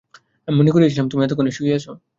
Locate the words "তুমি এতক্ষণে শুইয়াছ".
1.09-1.85